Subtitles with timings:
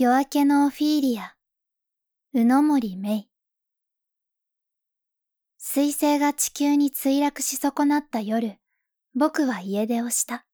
[0.00, 1.34] 夜明けのオフィーリア、
[2.32, 3.26] 宇野森芽
[5.56, 8.58] 水星が地球に墜落し損なった夜、
[9.16, 10.46] 僕は家出をした。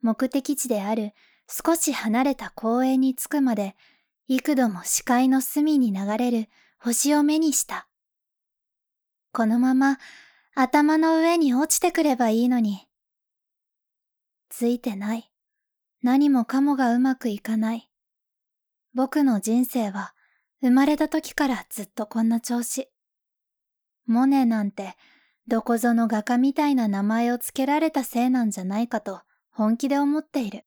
[0.00, 1.12] 目的地である
[1.46, 3.76] 少し離れた公園に着くまで、
[4.28, 7.86] 幾度も視界の隅に流れる星を目にした。
[9.34, 9.98] このまま
[10.54, 12.88] 頭の上に落ちてくればいいのに。
[14.48, 15.30] ついてない。
[16.02, 17.91] 何もかもがうまくいかない。
[18.94, 20.14] 僕の人生は
[20.60, 22.88] 生まれた時からずっとこんな調子。
[24.06, 24.94] モネなんて
[25.48, 30.64] どこぞの画家みたいな名前を付けられたせいなんじゃないかと本気で思っている。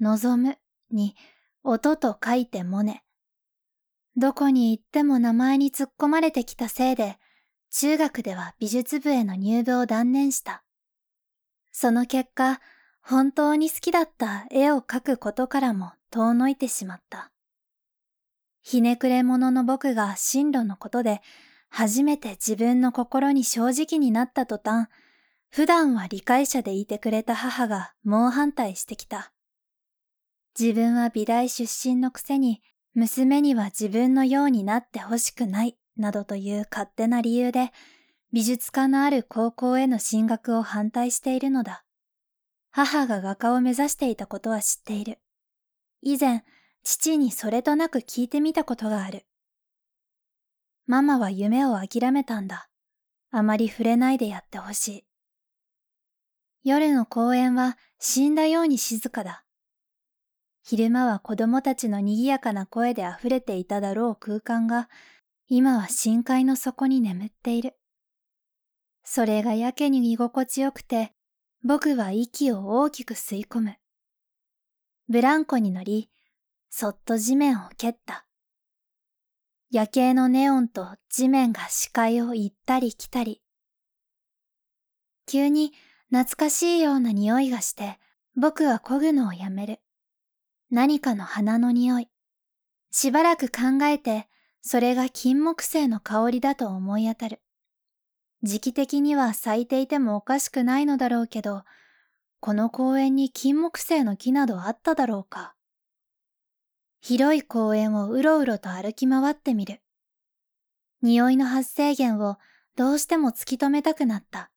[0.00, 0.56] 望む
[0.90, 1.14] に
[1.62, 3.02] 音と書いてモネ。
[4.16, 7.18] どこに行っても名前に突っ込まれてきたせいで
[7.70, 10.64] 中学では美術部への入部を断念した。
[11.70, 12.60] その結果、
[13.10, 17.32] 本当に好きだった絵を描くことからも遠のいてしまった。
[18.62, 21.20] ひねくれ者の僕が進路のことで
[21.70, 24.88] 初めて自分の心に正直になった途端、
[25.50, 29.32] 普段は理解者でいてくれた母が猛反対してきた。
[30.56, 32.62] 自分は美大出身のくせに
[32.94, 37.72] 娘には自分のようになってほしくないなどという勝手な理由で
[38.32, 41.82] 美術科のある高校への進学を反対しているのだ。
[42.70, 45.18] 母が画家を目指していたことは知っている。
[46.02, 46.44] 以前、
[46.82, 49.26] 父にそれとなく聞いてみたことがある。
[50.86, 52.68] ママは夢を諦めたんだ。
[53.30, 55.04] あまり触れないでやってほしい。
[56.62, 59.44] 夜の公園は死んだように静かだ。
[60.62, 64.88] 昼間は子供たちの賑やかな声で溢れていただろう空間が、
[65.48, 67.74] 今は深海の底に眠っている。
[69.02, 71.14] それがやけに居心地よくて、
[71.62, 73.76] 僕は息を大きく吸い込む。
[75.10, 76.08] ブランコに乗り、
[76.70, 78.24] そっと地面を蹴った。
[79.70, 83.42] 夜景のネオンと地面が視界を行ったり来たり。
[85.26, 85.72] 急に
[86.08, 87.98] 懐かしいような匂いがして、
[88.36, 89.80] 僕は漕ぐのをやめる。
[90.70, 92.08] 何かの花の匂い。
[92.90, 94.28] しばらく考えて、
[94.62, 97.42] それが金木犀の香りだと思い当たる。
[98.42, 101.64] 時期的には咲いていてもおかしくないのだろうけど、
[102.40, 105.54] この公園に金木犀の木などあっただろうか。
[107.00, 109.80] 広い公園をうろうろと歩き回ってみる。
[111.02, 112.36] 匂いの発生源を
[112.76, 114.50] どうしても突き止めたくなった。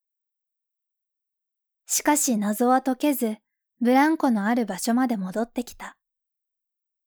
[1.86, 3.38] しかし謎は解けず、
[3.82, 5.98] ブランコのある場所まで戻ってきた。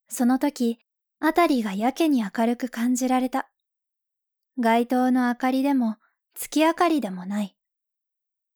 [0.08, 0.78] その時、
[1.20, 3.48] あたりがやけに明るく感じられた。
[4.58, 5.96] 街灯の明かりでも
[6.38, 7.56] 月明かりでもない。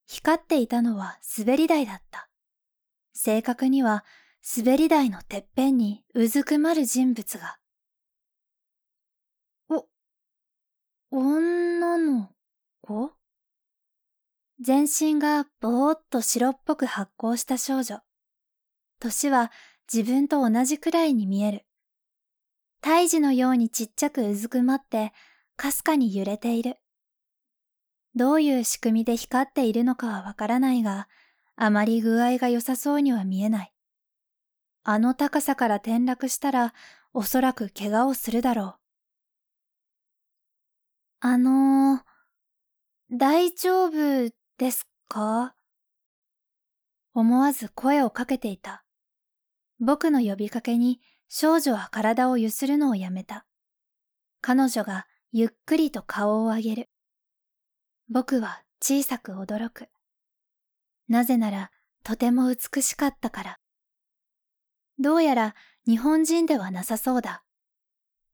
[0.07, 2.29] 光っていたのは滑り台だった。
[3.15, 4.05] 正確には
[4.57, 7.59] 滑り台のてっぺんにうずくまる人物が。
[9.71, 9.87] お、
[11.11, 12.29] 女の
[12.83, 13.13] 子？
[14.61, 18.01] 全身がぼーっと白っぽく発光した少女。
[18.99, 19.51] 年は
[19.91, 21.65] 自分と同じくらいに見える。
[22.83, 25.13] 胎児のようにちっちゃくうずくまって、
[25.57, 26.77] かすかに揺れている。
[28.15, 31.09] どういう仕組みで光っているのかはわからないが、
[31.57, 33.73] あまり具合が良さそうには見えない。
[34.83, 36.75] あの高さから転落したら、
[37.13, 38.75] おそらく怪我をするだろう。
[41.21, 42.01] あのー、
[43.13, 45.55] 大丈夫ですか？
[47.13, 48.85] 思わず声をかけていた。
[49.81, 53.47] 僕の呼びかけに少女は体をゆするのをやめた。
[54.41, 56.91] 彼女がゆっくりと顔を上げる。
[58.13, 59.89] 僕は小さく驚く。
[61.09, 61.71] なぜなら
[62.03, 63.59] とても美しかったから。
[64.99, 65.55] どうやら
[65.87, 67.45] 日本人ではなさそうだ。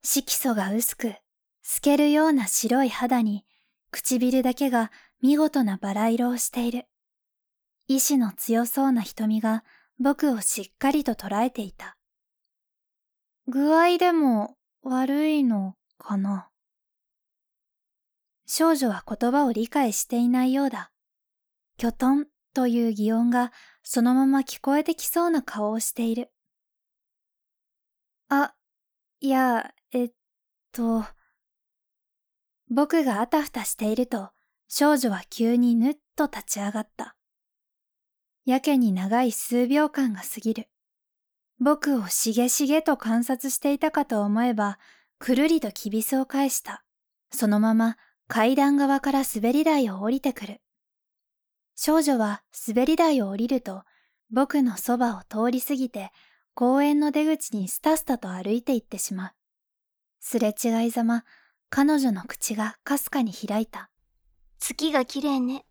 [0.02, 1.14] 色素が薄く、
[1.62, 3.44] 透けるような白い肌に、
[3.90, 6.86] 唇だけが見事なバラ色をしている。
[7.86, 9.62] 意志の強そうな瞳が
[10.00, 11.98] 僕をしっかりと捉えていた。
[13.46, 16.48] 具合でも悪いのかな？
[18.46, 20.92] 少女は言葉を理解していないようだ。
[21.76, 23.52] きょとんという擬音が
[23.82, 26.30] そのまま聞こえてきそうな顔をしている。
[28.28, 28.54] あ、
[29.20, 30.12] いや、えっ
[30.72, 31.04] と。
[32.70, 34.30] 僕があたふたしていると
[34.68, 37.16] 少女は急にぬっと立ち上がった。
[38.44, 40.68] やけに長い数秒間が過ぎる。
[41.58, 44.78] 僕をしげしげと観察していたかと思えば、
[45.18, 46.84] くるりときびすを返した。
[47.32, 47.96] そのまま
[48.28, 50.60] 階段側から滑り台を降りてくる。
[51.76, 53.84] 少女は滑り台を降りると、
[54.30, 56.10] 僕のそばを通り過ぎて、
[56.54, 59.32] 公園の出口にスタスタと歩いて行ってしまう。
[60.20, 61.24] すれ違いざま、
[61.68, 63.90] 彼女の口がかすかに開いた。
[64.58, 65.64] 月が綺麗ね。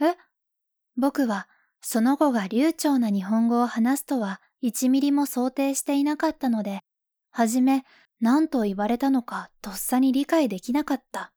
[0.00, 0.16] え？
[0.96, 1.48] 僕は、
[1.80, 6.80] その子が流暢な日本語を話すとは一ミリも想定していなかったので、
[7.30, 7.84] はじめ
[8.20, 11.32] 何と言われたのかとっさに理解できなかった。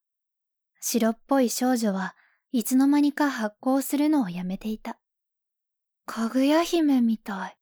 [0.83, 2.16] 白っぽい少女は
[2.51, 4.98] いつの間にか発光するのをやめていた。
[6.07, 7.57] かぐや姫みたい。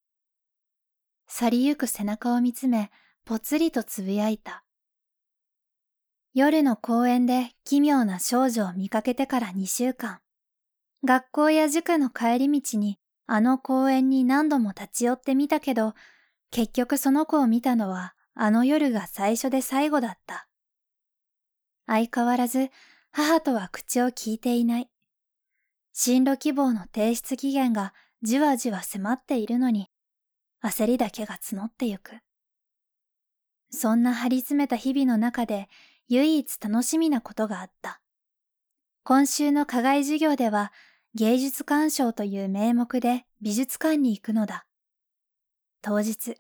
[1.28, 2.92] 去りゆく背中を見つめ、
[3.26, 4.64] ぽつりとつぶやいた。
[6.34, 10.20] 夜の公園で奇妙な少女を見かけてから2週間。
[11.04, 15.94] 学校や塾の帰り道にあの公園に何度も立ち寄ってみたけど、
[16.52, 20.48] 結局その子を見たのはあの夜が最初で最後だった。
[21.86, 22.70] 相変わらず
[23.12, 24.90] 母とは口を聞いていない。
[25.94, 29.90] 進路希望の提出期限がじわじわ迫っているのに、
[30.64, 32.18] 焦りだけが募ってゆく。
[33.72, 35.70] そんな張り詰めた日々の中で
[36.08, 38.02] 唯一楽しみなことがあった。
[39.04, 40.72] 今週の課外授業では
[41.16, 44.66] 芸術鑑賞という名目で美術館に行くのだ。
[45.82, 46.36] 当日、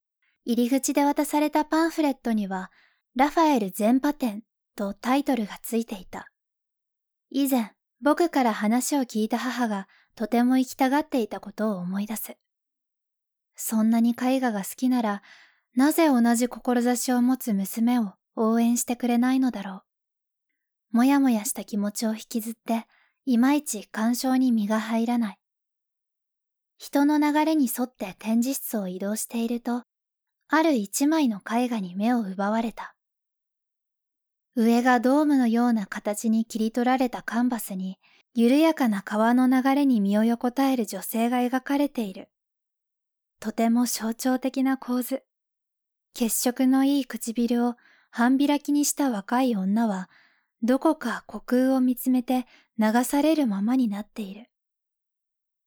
[0.45, 2.71] 入り口で渡されたパンフレットには、
[3.15, 4.43] ラファエル全パ展
[4.75, 6.29] とタイトルがついていた。
[7.31, 7.71] 以前、
[8.01, 12.37] 僕から話を聞いた母がとても行きたがっていたことを思い出す。
[13.55, 15.21] そんなに絵画が好きなら、
[15.75, 19.83] なぜ同じ志を持つ娘を応援してくれないのだろ
[20.93, 20.97] う。
[20.97, 22.87] もやもやした気持ちを引きずって、
[23.25, 25.39] いまいち鑑賞に身が入らない。
[26.77, 29.83] 人の流れに沿って展示室を移動していると、
[30.47, 32.95] ある一枚の絵画に目を奪われた。
[34.61, 37.97] 上がドームのような形に切り取られたカンバスに、
[38.33, 42.27] 緩やかな川の流れに身を横たえる女性が描かれている。
[43.39, 45.23] とても象徴的な構図。
[46.13, 47.75] 血色のいい唇を
[48.11, 50.09] 半開きにした若い女は、
[50.61, 52.45] どこか虚空を見つめて
[52.77, 54.47] 流されるままになっている。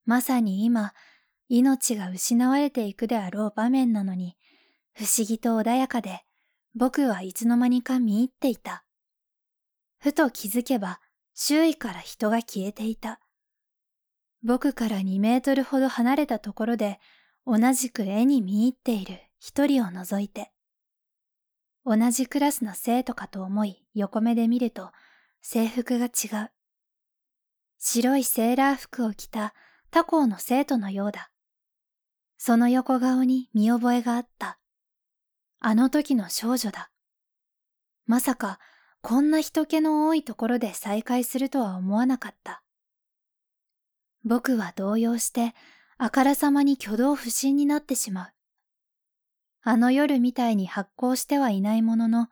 [0.04, 0.92] まさに今、
[1.48, 4.36] 命が失われていくであろう場面なのに、
[4.92, 6.26] 不思議と穏やかで、
[6.74, 8.84] 僕はいつの間にか見入っていた。
[9.98, 11.00] ふと気づけば、
[11.34, 13.20] 周囲から人が消えていた。
[14.42, 16.98] 僕から2メートルほど離れたところで、
[17.46, 20.52] 同じく絵に見入っている一人を除いて。
[21.84, 24.92] 同じクラスの生徒かと思い横目で見ると
[25.40, 26.50] 制服が違う。
[27.78, 29.54] 白いセーラー服を着た
[29.90, 31.30] 他校の生徒のようだ。
[32.38, 34.58] その横顔に見覚えがあった。
[35.64, 36.90] あの時の少女だ。
[38.06, 38.58] まさか、
[39.00, 42.64] こんな人気の多いところで再会するとは思わなかった。
[44.24, 45.54] 僕は動揺して、
[45.98, 48.32] あからさまに挙動不審になってしまう。
[49.62, 52.28] あの夜みたいに発光してはいないものの、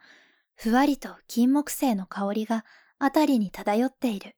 [0.57, 2.65] ふわりと金木犀の香りが
[2.99, 4.35] あたりに漂っている。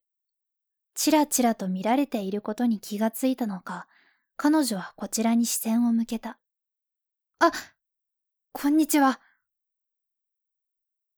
[0.95, 3.89] ちらちらと見られていることに気がついたのか、
[4.37, 6.39] 彼女はこちらに視線を向けた。
[7.39, 7.51] あ、
[8.55, 9.19] こんにちは。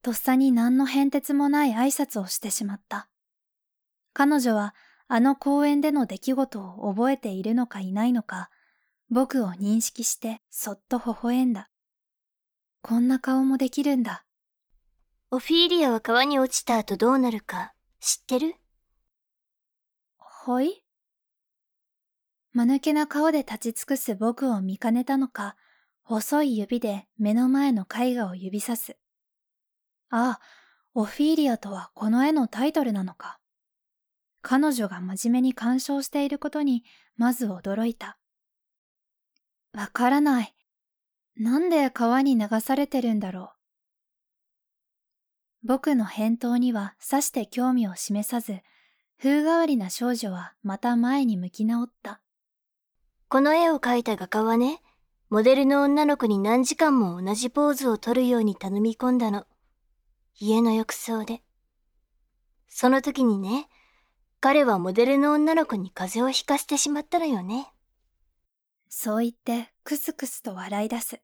[0.03, 3.09] とっさに何の変哲もない挨拶をしてしまった。
[4.13, 4.73] 彼女は
[5.09, 8.51] あの公園での出来事を覚えているのかいないのか、
[9.11, 11.71] 僕を認識してそっと微笑んだ。
[12.83, 14.25] こんな顔もできるんだ。
[15.33, 18.55] オフィーリアは川に落ちた後どうなるか知ってる？
[20.19, 20.85] はい？
[22.53, 25.57] 間抜けな顔で立ち尽くす僕を見かねたのか、
[26.05, 28.97] 細い指で目の前の絵画を指さす。
[30.11, 30.41] ああ、
[30.93, 33.39] オフィーリアとはこの絵のタイトルなのか。
[34.43, 36.85] 彼女が真面目に鑑賞していることに
[37.17, 38.19] まず驚いた。
[39.73, 40.55] わからない。
[41.37, 43.53] なんで川に流されてるんだろ
[45.63, 45.67] う。
[45.67, 48.61] 僕の返答にはさして興味を示さず、
[49.19, 52.21] 風変わりな少女はまた前に向き直った。
[53.29, 54.83] この絵を描いた画家はね、
[55.31, 59.47] モデルの女の子に何時間も同じポーズを取るように頼み込んだの。
[60.39, 61.43] 家の浴槽で。
[62.69, 63.69] その時にね、
[64.41, 67.73] 彼はモデルの女の子に風邪をひかせてしまったのよね。
[68.89, 71.21] そう言ってクスクスと笑い出す。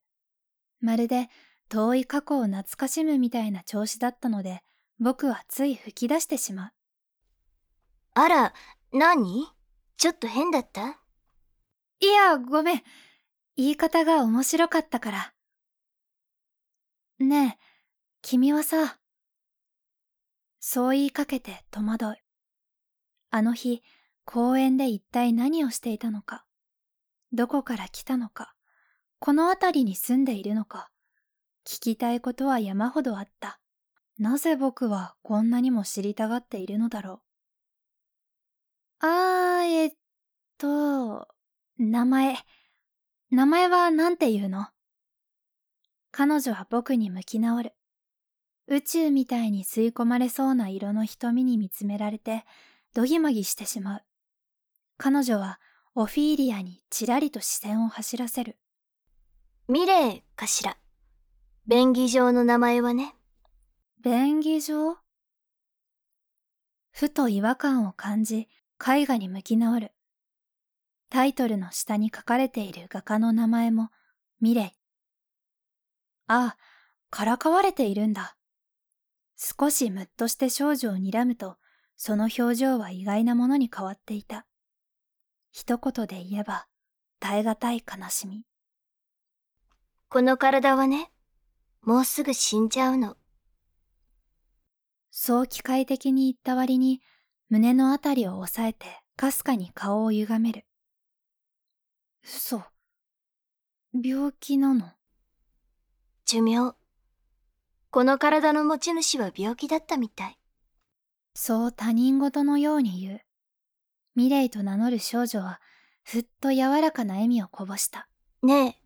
[0.81, 1.29] まるで
[1.69, 4.63] 遠い過去を懐かしむみたいな調子だったので、
[4.99, 6.73] 僕はつい吹き出してしまう。
[8.15, 8.55] あら、
[8.93, 9.47] 何？
[9.97, 11.01] ちょっと変だった？
[12.01, 12.83] いや、ごめん。
[13.61, 15.35] 言い方が面白かったから。
[17.19, 17.65] ねえ、
[18.23, 18.99] 君はさ、
[20.61, 22.17] そう言いかけて戸惑う。
[23.29, 23.83] あの日、
[24.25, 26.47] 公園で一体何をしていたのか、
[27.35, 28.55] どこから来たのか、
[29.19, 30.91] この辺りに住んでいるのか。
[31.67, 33.61] 聞きたいことは山ほどあった。
[34.17, 37.21] なぜ僕はこんなにも知りたがっているのだろ
[39.03, 39.07] う。
[39.07, 39.93] あー、えっ
[40.57, 41.29] と、
[41.77, 42.39] 名前。
[43.33, 44.67] 名前は何て言うの？
[46.11, 47.73] 彼女は僕に向き直る。
[48.67, 52.45] 宇宙みたいに吸い込まれそうな色の瞳に見つめられて、
[52.93, 54.03] どぎまぎしてしまう。
[54.97, 55.61] 彼女は
[55.95, 58.59] オフィーリアにちらりと視線を走らせる。
[59.69, 60.77] ミレーかしら。
[61.69, 63.15] 便宜上の名前はね。
[64.03, 64.97] 便宜上？
[66.91, 68.49] ふと違和感を感じ、
[68.85, 69.93] 絵画に向き直る。
[71.11, 73.91] タイトルの下に書かれている画家の名前も
[74.41, 74.71] ミレイ。
[76.29, 76.57] ああ、
[77.11, 78.37] からかわれているんだ。
[79.37, 81.57] 少しムッとして少女を睨むと、
[81.97, 84.47] その表情は意外なものに変わっていた。
[85.51, 86.69] 一言で言えば、
[87.19, 88.45] 耐え難い悲しみ。
[90.09, 91.11] この体はね、
[91.83, 93.17] もうすぐ死んじゃうの。
[95.11, 97.03] そう機械的に言った割に、
[97.49, 98.87] 胸のあたりを押さえて、
[99.17, 100.67] かすかに顔を歪める。
[102.23, 102.63] 嘘。
[103.93, 104.93] 病気なの？
[106.27, 106.75] 寿命。
[107.91, 110.39] この体の持ち主は病気だったみたい。
[111.35, 113.21] そう他人事のように言う。
[114.15, 115.61] ミレイと名乗る少女は、
[116.03, 118.09] ふっと柔らかな笑みをこぼした。
[118.43, 118.77] ねえ。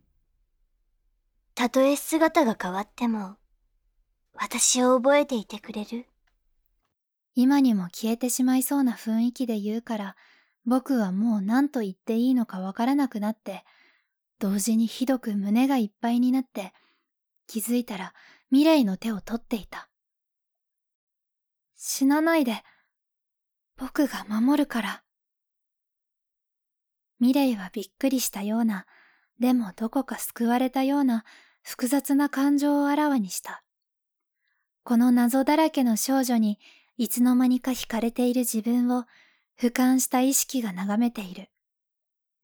[1.55, 3.37] たとえ姿が変わっても、
[4.33, 6.07] 私を覚えていてくれる
[7.35, 10.15] 今にも消えてしまいそうな雰囲気で言うから、
[10.65, 13.63] 僕はもう何と言っていいのかわからなくなって、
[14.39, 16.73] 同時にひどく胸がいっぱいになって、
[17.47, 18.13] 気づいたら
[18.51, 19.89] ミレイの手を取っていた。
[21.75, 22.63] 死なないで。
[23.77, 25.03] 僕が守るから。
[27.19, 28.85] ミレイはびっくりしたような、
[29.39, 31.25] でもどこか救われたような
[31.61, 33.63] 複雑な感情をあらわにした。
[34.83, 36.59] この謎だらけの少女に
[36.97, 39.05] いつの間にか惹かれている自分を
[39.59, 41.49] 俯瞰した意識が眺めている。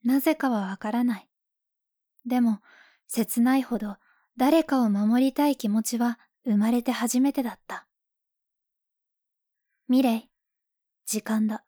[0.03, 1.30] なぜかはわからない。
[2.25, 2.60] でも、
[3.08, 3.98] 切ないほど
[4.38, 7.88] 誰かを守りたい気持ちは生まれて初めてだった。
[9.88, 10.30] ミレイ、
[11.06, 11.65] 時間だ。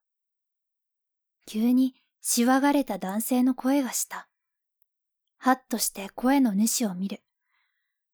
[1.46, 4.30] 急にしわがれた男性の声がした。
[5.38, 7.22] ハッとして声の主を見る。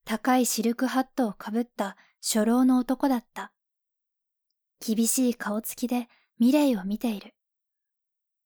[0.03, 3.51] 高いシルクハットをかぶった初老の男だった。
[4.83, 7.35] 厳しい顔つきでミレイを見ている。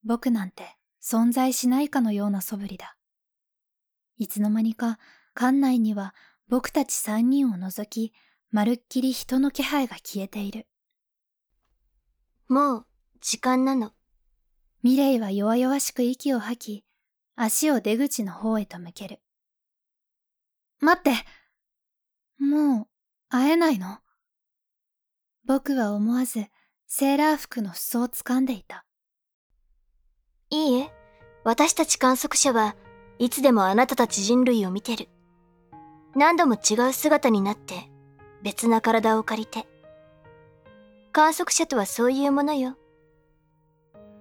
[0.03, 2.97] 僕なんて存在しないかのような素振りだ。
[4.17, 5.00] いつの間にか
[5.35, 6.15] 館内には
[6.47, 8.13] 僕たち三人を除き、
[8.51, 10.67] まるっきり人の気配が消えている。
[12.47, 12.85] もう、
[13.21, 13.93] 時間なの。
[14.83, 16.85] ミレイは弱々しく息を吐き、
[17.35, 19.21] 足を出口の方へと向ける。
[20.79, 21.13] 待って
[22.38, 22.88] もう、
[23.29, 24.00] 会えないの？
[25.45, 26.45] 僕は思わず、
[26.95, 28.85] セーラー服の裾を掴んでいた。
[30.51, 30.93] いいえ、
[31.43, 32.75] 私たち観測者は
[33.17, 35.09] いつでもあなたたち人類を見てる。
[36.15, 37.89] 何度も違う姿になって
[38.43, 39.65] 別な体を借りて
[41.12, 42.77] 観測者とはそういうものよ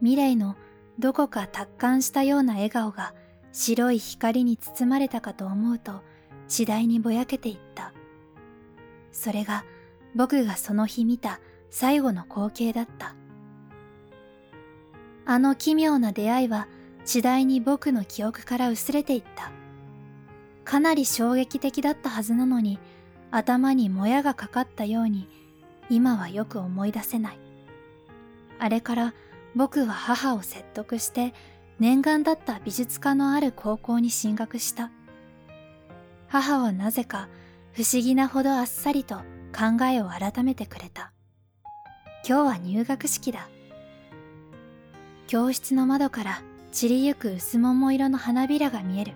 [0.00, 0.56] ミレイの
[0.98, 3.12] どこか達観したような笑顔が
[3.52, 6.00] 白い光に包まれたかと思うと
[6.48, 7.92] 次第にぼやけていった
[9.12, 9.66] それが
[10.14, 11.38] 僕がその日見た
[11.72, 13.16] 最後の光景だった。
[15.24, 16.68] あの奇妙な出会いは
[17.06, 19.50] 次第に僕の記憶から薄れていった。
[20.64, 22.78] かなり衝撃的だったはずなのに
[23.30, 25.28] 頭にもやがかかったように
[25.88, 27.38] 今はよく思い出せない。
[28.58, 29.14] あれから
[29.56, 31.32] 僕は母を説得して
[31.78, 34.90] 念願だった美術科のある高校に進学した。
[36.28, 37.30] 母はなぜか
[37.72, 39.16] 不思議なほどあっさりと
[39.56, 41.12] 考えを改めてくれた。
[42.24, 43.48] 今日は入学式だ。
[45.26, 49.12] 教室の窓から散りゆく薄桃色の花びらが見える。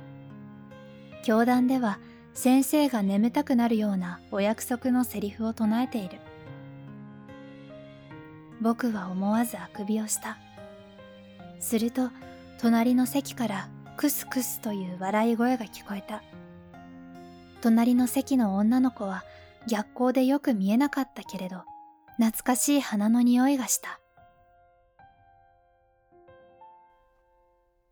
[1.22, 2.00] 教団では
[2.34, 6.18] 先生が眠たくなるようなお約束のセリフを唱えている。
[8.60, 10.38] 僕は思わずあくびをした。
[11.60, 12.10] すると
[12.58, 16.24] 隣の席からクスクスという笑い声が聞こえた。
[17.60, 19.22] 隣の席の女の子は
[19.68, 21.62] 逆光でよく見えなかったけれど
[22.18, 24.00] 懐かしい花の匂いがした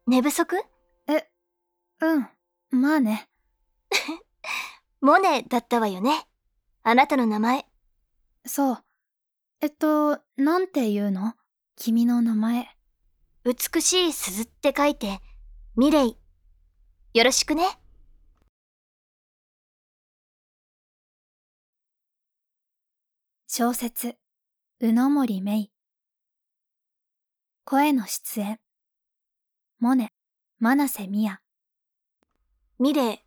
[0.07, 0.57] 寝不足？
[1.09, 1.29] え
[2.01, 2.29] うん
[2.71, 3.29] まあね。
[5.01, 6.27] モネだったわよね。
[6.83, 7.67] あなたの名前。
[8.47, 8.85] そう。
[9.61, 11.35] えっと、なんて言うの？
[11.77, 12.69] 君の名前。
[13.45, 15.21] 美しい鈴って書いて、
[15.77, 16.19] ミレイ。
[17.15, 17.67] よろしくね。
[23.57, 24.17] 小説、
[24.81, 25.71] 宇野森芽衣。
[27.65, 28.59] 声の出演、
[29.79, 30.13] モネ、
[30.59, 31.39] 真瀬美也。
[32.81, 33.19] ミレイ、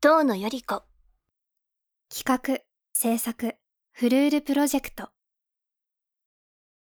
[0.00, 0.84] 遠野より子。
[2.08, 2.64] 企画、
[2.94, 3.54] 制作、
[3.92, 5.10] フルールプロジェクト。